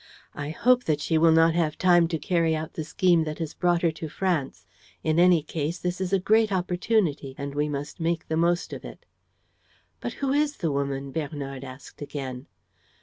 [0.33, 3.53] I hope that she will not have time to carry out the scheme that has
[3.53, 4.65] brought her to France.
[5.03, 8.83] In any case, this is a great opportunity; and we must make the most of
[8.83, 9.05] it."
[9.99, 12.47] "But who is the woman?" Bernard asked again.